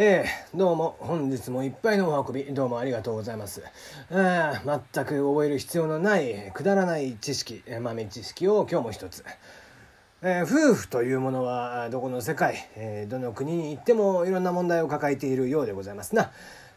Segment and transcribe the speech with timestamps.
[0.00, 3.64] えー、どうも本日もいっぱいのお運びどうもありがとうございます。
[4.12, 4.62] あ
[4.94, 9.24] 全く覚える必要のないくだらない知識豆知識を今日も一つ、
[10.22, 16.30] えー、夫婦というものはどこの世界、えー、どの国に行ってもいろんな問題を抱えているようでございますな、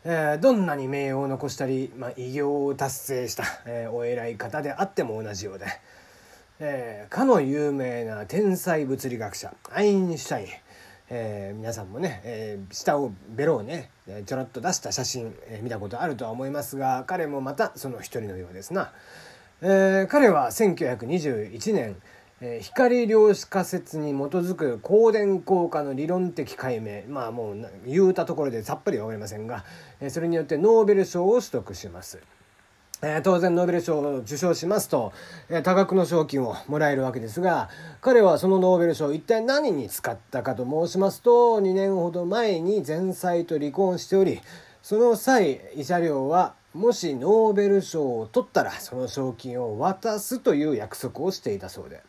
[0.03, 5.67] えー、どんなに名誉を残したり、まあ、偉業を達成した、え、お偉い方であっても同じようで、
[6.59, 10.47] え、かの有名な天才物理学者アインシュタイン。
[11.13, 13.91] えー、皆さんもね、えー、下をベロをね
[14.25, 18.93] ちょろっと出した写真、えー、見たことあるとは思いますが彼もまたその一人のようですな、
[19.61, 21.97] えー、彼は1921年、
[22.39, 29.65] えー、光量子仮説に基づく光電効果の理論的解明まあもう言うたところでさっぱりは分かりませんが、
[29.99, 32.21] えー、それによってノーベル賞を取得します。
[33.03, 35.11] えー、当然ノーベル賞を受賞しますと、
[35.49, 37.69] えー、多額の賞金をもらえるわけですが
[37.99, 44.39] 彼はそのノーベル賞を一体何に使ったかと申しますと2年ほど前に前妻と離婚しており
[44.83, 52.01] その際慰謝料はもしノーベル賞を取ったらその賞金を渡すという約束をしていたそうで。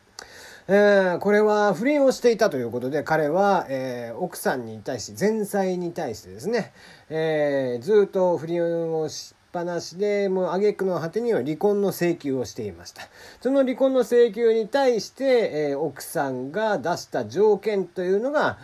[0.65, 6.71] えー、これは不倫をしていたということで彼は、えー、奥さんに対し前妻に対してですね、
[7.09, 13.03] えー、ずっと不倫をしてぱなしでもう挙句の果てには離婚の請求をしていました
[13.39, 18.57] その離婚の請求に対して、えー、奥さんが出した条件というのが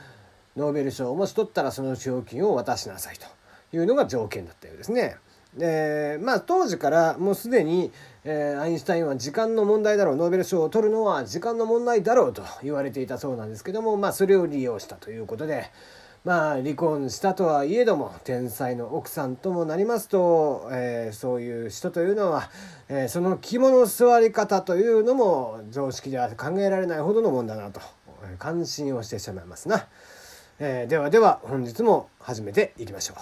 [0.57, 3.27] ノーベル賞をもし取ったらその賞金を渡しなさいと
[3.77, 5.17] いうのが条件だったようですね。
[5.55, 7.91] でまあ当時からもうすでに、
[8.23, 15.71] えー、アインシュタインは時間の問題だろうノーベル賞を取るのは時間の問題だろうと言われていたそうなんですけどもまあそれを利用したということで。
[16.25, 22.49] まあ離婚したとはいえども天才の奥さんともなりますと、えー、そういう人というのは、
[22.89, 27.79] えー、その肝の座り方というのも常識では考えられないほどのもんだなと
[28.37, 29.87] 感心をしてしまいますな、
[30.59, 33.17] えー、ではでは本日も始めていきましょう。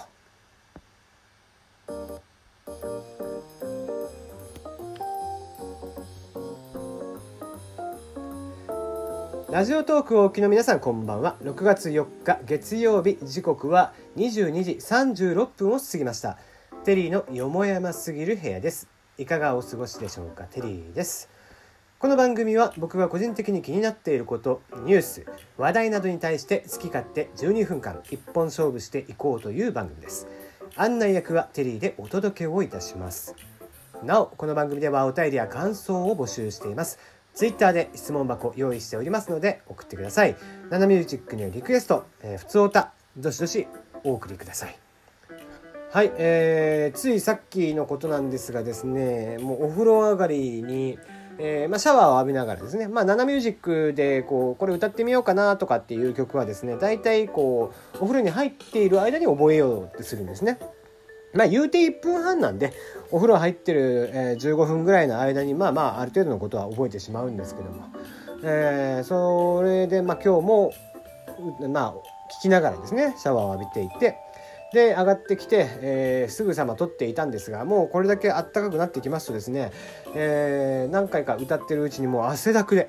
[9.50, 11.36] ラジオトークをお聞きの皆さんこんばんは。
[11.42, 13.16] 6月4日月曜日。
[13.22, 16.36] 時刻は22時36分を過ぎました。
[16.84, 18.88] テリーのよもやますぎる部屋です。
[19.16, 20.44] いかがお過ごしでしょうか？
[20.44, 21.30] テリーです。
[21.98, 25.24] この番組は僕が個人的に気になっていることニュース
[25.56, 30.26] 話題などに対して好き勝手12分間一本勝負していこうという番組です。
[30.76, 33.34] 案内役はテリーでお届けをいたします。
[34.04, 36.98] なおこの番組ではお便りや感想を募集しています。
[37.38, 40.34] ツイッターで質問箱用意しておりますので送ってください。
[40.70, 43.68] ナナミュージックによるリクエスト、えー、普通歌、どしどし
[44.02, 44.76] お送りください。
[45.92, 50.98] はい、えー、ついさっきのことなんですがですね、もうお風呂上がりに、
[51.38, 60.58] えーまあ、シャワーを浴びながらですね、まあ、ナナミュージックでこうこれ歌ってみようかなとかっていう曲はですね大体こうお風呂に入っている間に覚えようってするんですね。
[61.34, 62.72] まあ言うて1分半なんで
[63.10, 67.84] お風呂入ってる、え、15分ぐらいの間にまあまあある程度のことは覚えてしまうんですけども、
[68.44, 70.72] えー、それでまあ今日も
[71.68, 71.94] まあ
[72.40, 74.16] 聞きながらですねシャワーを浴びていて
[74.72, 79.72] で上がってきて、えー、すぐさま撮っていたんですがもうこれだけあったかくなってきますとですね、
[80.14, 82.88] えー、何回か歌ってるうちにもう汗だくで。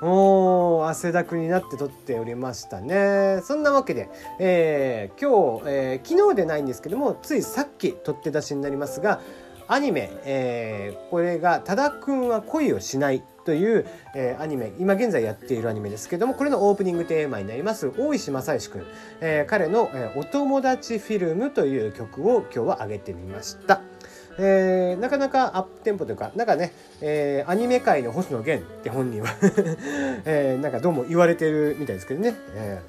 [0.00, 4.08] もう汗だくになって撮っておりましたねそんなわけで、
[4.38, 9.20] えー、今日、えー、昨日でないんですけどもついさっき撮って出しになりますが
[9.68, 18.86] アニメ、えー、これが「多田くんは恋をしない」という、えー、アニメ今現在やっているアニメですけどもこれのオープニングテーマになります大石正義くん、
[19.20, 23.91] えー、彼の、え「お友達フィルム」という曲を今日は上げてみました。
[24.38, 29.28] えー、なかなかアップテンポというか、なんかね、えー、アニメ界の星野源って本人は
[30.24, 32.34] えー、なんかどうも言われてるみたいですけどね。
[32.54, 32.80] え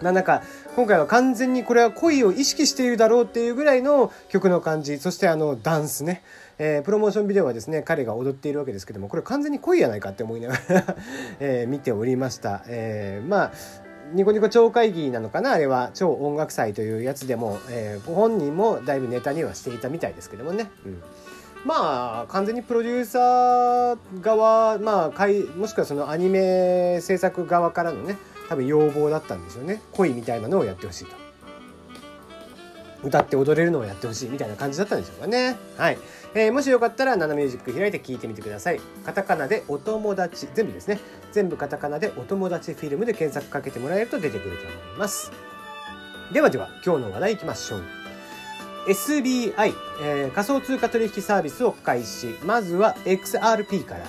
[0.00, 0.42] ー、なんか
[0.76, 6.22] 今回は完全にこれは恋を意識しているだろうっていうぐらいの曲の感じそしてあのダンスね、
[6.58, 10.96] えー、プロモーションビデオはですね彼が踊っているわけですけどもこれ完全に恋やないかって思いながら
[11.40, 13.52] えー、見ておりました、えー、まあ
[14.12, 15.52] ニコニコ超会議なのかな？
[15.52, 21.02] あれは超音楽祭というやつでも、えー、ご本人もだいぶネタにはしていたみたいですけどもね、うん、
[21.64, 28.16] まあ完全にプロデューサー側まあもしくはそのアニメ制作側からのね
[28.48, 29.80] 多分要望だったんでしょうね。
[29.92, 31.23] 恋みたいなのをやってほしいと
[33.04, 35.98] 歌って踊れるのをやってほしいみたいな感じだったんでしょうかねはい
[36.36, 38.80] えー、もしよかったら、ナナミュージック開いて聞いてみてください。
[39.06, 40.98] カタカナでお友達、全部ですね。
[41.30, 45.30] 全部カタカナでお友達フィルムで検索かけてもらえると出てくると思います。
[46.32, 47.82] ではでは、今日の話題いきましょう。
[48.88, 52.36] SBI、えー、仮想通貨取引サービスを開始。
[52.44, 54.00] まずは XRP から。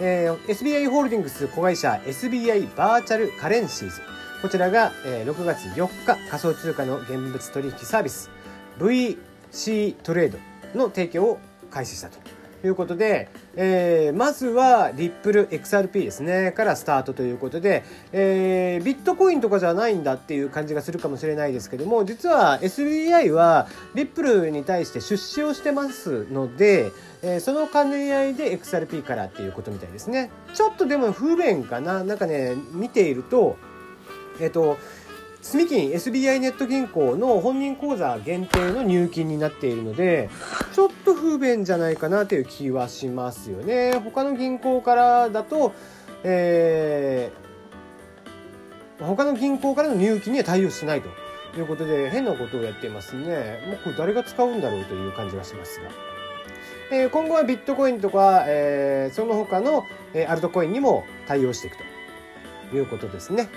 [0.00, 4.02] えー、SBI ホールディングス子会社 SBI バーチャルカレンシーズ。
[4.42, 8.30] こちらが、えー、6月4日仮想通貨の現物取引サービス
[8.78, 10.38] VC トレード
[10.78, 11.38] の提供を
[11.70, 12.18] 開始したと
[12.66, 26.92] いうことで、えー、まずはリップル XRP ですねからスタートということで、えー、ビットコインとかじゃないんだっていう感じがするかもしれないですけども実は SBI はリップルに対して出資をしてますので、
[27.22, 30.30] えー、その兼ね合いで XRP からっていうことみたいですね。
[30.54, 32.04] ちょっとでも不便かな。
[32.04, 33.56] なんかね見ていると
[34.40, 34.78] えっ、と
[35.42, 40.28] 住金 SBI ネット銀行の本人口座限定の入金になっているので
[40.74, 45.72] ちょっと不便じゃないかなという気はしますよね他の銀行からだと、
[46.24, 51.08] えー、他の銀行からの入金には対応しないと
[51.56, 56.16] いうことで変なことをやっていますねもうこれ誰が使うんだろうという感じがしますが。
[56.88, 59.82] えー、今後はビットコインとか、えー、その他の、
[60.14, 61.76] えー、アルトコインにも対応していく
[62.70, 63.48] ということですね。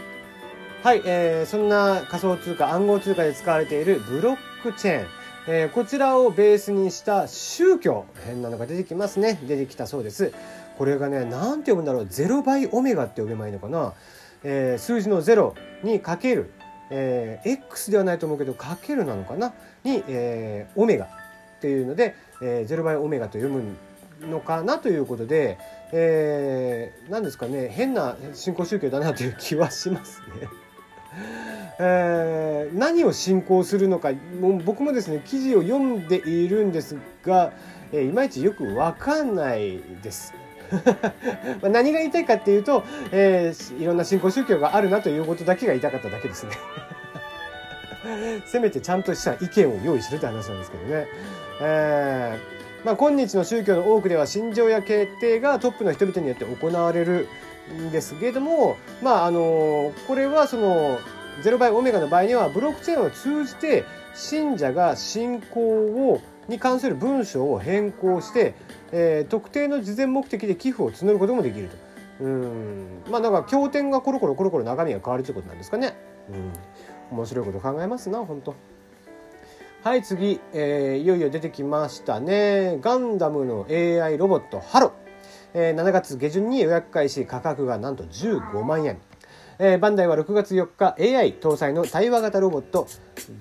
[0.81, 5.07] はい、えー、そんな仮想通貨暗号通貨で使われているブロックチェーン、
[5.47, 9.37] えー、こちらをベースにした宗教変なのが出てきますね。
[9.45, 10.31] 出てきたそうです。
[10.77, 12.05] これがね何て読むんだろう。
[12.05, 13.93] 0倍オメガって呼べばいいのかな、
[14.43, 15.53] えー、数字の0
[15.83, 16.49] にかける、
[16.89, 19.53] えー、X ではないと思うけどかけるなのかな？
[19.83, 21.09] に、えー、オメガっ
[21.59, 23.75] ていうので、えー、0倍オメガと読む
[24.21, 25.57] のかなということで、
[25.91, 27.67] えー、何ですかね。
[27.67, 30.47] 変な新興宗教だなという気はしますね。
[31.81, 34.11] えー、何を信仰するのか
[34.41, 37.53] もう僕もですね記事を読んでいるんですが、
[37.93, 40.33] えー、いまいちよく分かんないです。
[41.63, 46.51] 何が言いたいかっていうと、えー、いろんな信仰宗教があるなということだけが言いたかっただけですね。
[48.45, 51.07] せめてちゃんとした意見を用意するって話なんですけどね。
[51.61, 57.27] えーまあ、今日の宗教の多くでは信条や決定がトップの人々によって行われる
[57.73, 60.99] んですけれども、まあ、あのこれはその
[61.43, 68.55] 0倍オメガの場合にはブロックチェーンを通じて信者が信仰をに関する文章を変更して、
[68.91, 71.77] えー、特定の事前目的で寄付を募ることもできると。
[72.21, 75.95] うんまあなんか経典がコロコロコロコロ中身が変わるということなんですかね。
[76.29, 78.55] うん面白いこと考えますな本当。
[79.81, 84.91] はい次、えー、いよいよ出てきましたねガンダムの AI ロボットハロ
[85.53, 88.99] えー、7月下旬に予約開始価格がなんと15万円、
[89.61, 92.87] えー、バンダイは6月4日 AI 搭載の対話型ロボット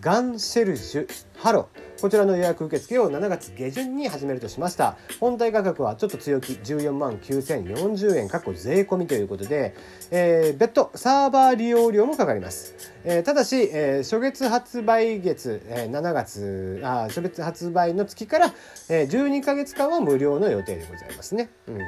[0.00, 1.68] ガンシェルジュハロ
[2.00, 4.96] こちらの予約受付を7月下旬に始めるとしました。
[5.18, 9.74] 本体価格はちょっと強気14万9040円過去税込みということで、
[10.12, 18.54] えー、別途サーバー利用料もかかります、えー、ただし、えー、初月発売月、えー、7月あ初月発売の月から、
[18.88, 21.78] えー、12か月間は無料の予定でございますね、うん。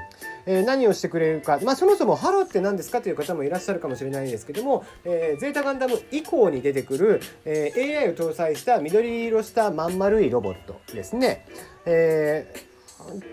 [0.46, 11.46] えー、何をしてくれるか、まあ、そもそもハロって何ですかという方もいらっしゃるかもしれないですけども、えー、ゼータガンダム以降に出てくる、えー、AI を搭載した緑色したまん丸いロボットですね。
[11.86, 12.70] えー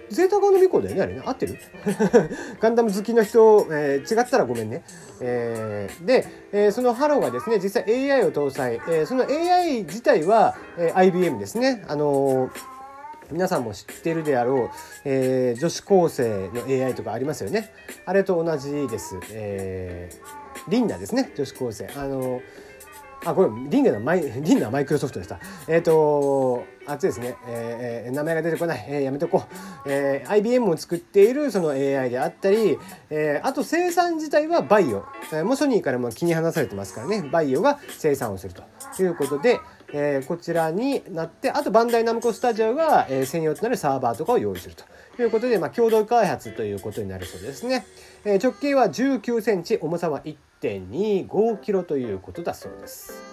[0.09, 1.57] ゼータガンダム以降だよねあれね合ってる？
[2.62, 4.83] ガンダム好きの人、えー、違ったらごめんね。
[5.19, 11.83] えー、で、えー、そのハロがですね実際 AI を搭載、えー、その AI 自体は、えー、IBM ですね。
[11.88, 12.76] あのー
[13.31, 14.69] 皆さんも知ってるであろう、
[15.06, 17.74] えー、女子高生の AI とかありますよね。
[18.06, 19.19] あれと同じです。
[19.31, 21.88] えー、りんなですね、女子高生。
[21.95, 22.41] あの
[23.25, 25.40] あ、これ、りんなのマイ、 りんなはマイクロソフトでした。
[25.68, 29.44] えっ、ー、と、あっちですね、えー、名前が出てこない、えー、やめとこ
[29.85, 29.92] う。
[29.92, 32.78] えー、IBM を作っているその AI であったり、
[33.09, 35.04] えー、あと生産自体はバイオ。
[35.33, 38.63] えー、もうソニーからも気に離されてますからね、バイオが生産をすると
[39.04, 39.59] いうことで、
[39.94, 47.85] え、こちらになってあとバンダイナムコスタジオが、え、専用となるサーバーとかを用意するということで、まあ、共同開発ということになるそうですね、
[48.25, 53.26] え、直径は19センチ重さは1.25キロということだそうです。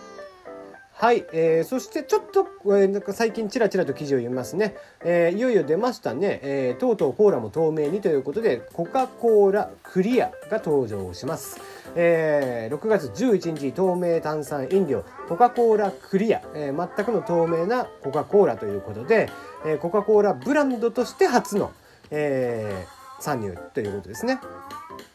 [1.05, 11.61] はい、えー、そしてちょっと、えー、なんか最近ちらちらと記事を読みますね、えー、いよいよ出ましたね、えー、とうとうコーラも透明にということでコカ・コーラクリアが登場します、
[11.95, 19.29] えー、6月11日透明炭酸飲料コカ・コーラクリア、えー、全くの透明なコカ・コーラということで、
[19.67, 21.75] えー、コカ・コーラブランドとして初の、
[22.11, 24.41] えー、参入ということですね。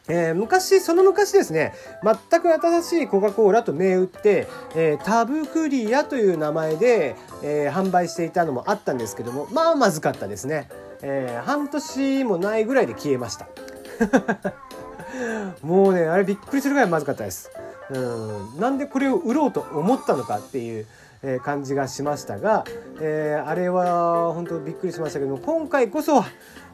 [0.08, 10.68] えー、昔、その昔ですね、全く新しいコカ・コーラと銘打って、えー、タブクリアという名前で、えー、販売していたのもあったんですけども、まあまずかったですね。
[11.02, 13.46] え、半年もないぐらいで消えました。
[15.62, 17.50] もうね、あれびっくりするぐらいまずかったです。
[17.92, 20.86] うん、なんでこれを売ろうと思ったのかっていう、
[21.22, 22.64] え感じがしましたが、
[22.98, 26.26] えー、あれは本当びっくりしましたけど今回こそは、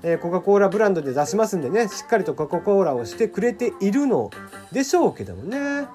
[0.04, 4.30] えー、コカ・コーラブランドで出しますんでねしっかりとコカ・コーラをしてくれているの
[4.70, 5.88] でしょうけどもね。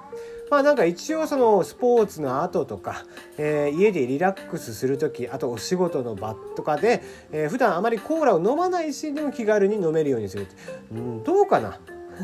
[0.49, 3.05] まあなんか一応そのスポーツの後とか、
[3.37, 7.01] えー、家でリラックスする時あとお仕事の場とかで、
[7.31, 10.47] えー、普段あまりコーラを飲まないしでも気軽に飲めるようにする、
[10.91, 11.79] うん、どうかな？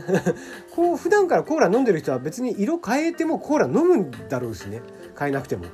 [0.76, 4.82] こう普段からコーラ飲んでる人は別に色変えてもコーラ飲むんだろうしね
[5.18, 5.66] 変えなくても。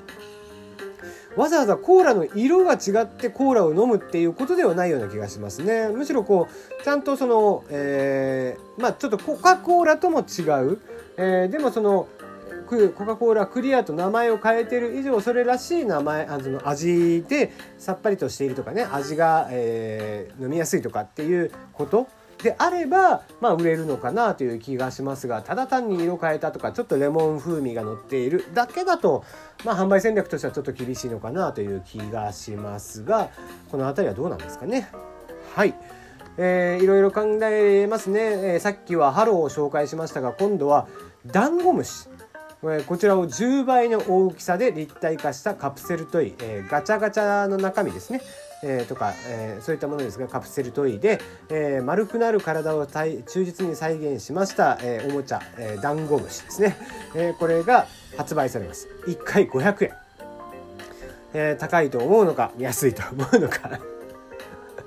[1.35, 5.89] わざわざコーラの色が違ってコーラを飲むっていうことではないような気がしますね。
[5.89, 6.47] むしろこ
[6.79, 10.79] うちゃんとその、えー、まあちょっとコカ・コーラとも違う、
[11.17, 12.07] えー、でもその
[12.95, 22.07] コカ・コーラクリアと名前を変えてる以上それらしい名前あの味でさっぱりとしているとかね味が、えー、飲みやすいとかっていうこと
[22.43, 29.23] であれば、まあ、売れるのかなという気がしますがただ単に色変えたとかちょっとレモン風味が乗っているだけだと、
[29.63, 33.29] まあ、販売戦略としてはちょっと厳しいのかなという気がしますが
[33.71, 34.89] この辺りはどうなんですかね。
[35.55, 35.73] はい。
[36.35, 40.87] えー、いろいろ考えますね、えー、さっきはハロを紹介しましたが今度は
[41.25, 42.09] ダンゴムシ。
[42.87, 48.21] こちらを10倍の大きさで立体化したカプセルトイ、えー、ガチャガチャの中身ですね。
[48.63, 56.77] えー、とか、えー、そういったものですがカプセルトイで、えー、丸くなる体を忠実に再現しました、えー、おもちゃ、えー、ダンゴムシですね、
[57.13, 58.87] えー、これが発売されます。
[59.05, 59.93] 1回500円、
[61.33, 63.79] えー、高いと思うのか安いと思うのか。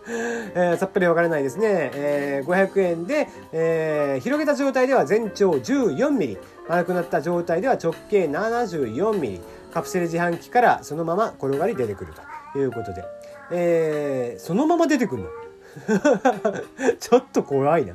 [0.54, 9.40] えー、さっぱり分からないですね、えー、500円で、えー、広げた状態では全長 14mm 丸くなった状態では直径 74mm
[9.72, 12.12] カプセル自販機からそのまま転がり出てくる
[12.52, 13.02] ということで。
[13.50, 15.28] えー、そのまま出てくるの。
[16.98, 17.94] ちょっと怖いな、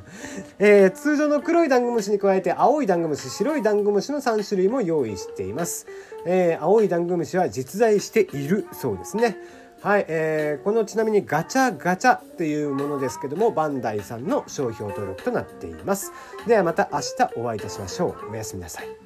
[0.60, 5.88] えー、通常の黒いダンゴムシに加えて青いダンゴムシ白いダンゴムシの3種類も用意しています、
[6.24, 9.36] えー、青いダンゴムシは実在しているそうですね。
[9.82, 16.12] はい、えー、このちなみにガチャガチャっていうものですけどもバンダイさんの商標登録となっています。
[16.46, 18.30] ではまた明日お会いいたしましょう。
[18.30, 19.01] おやすみなさい。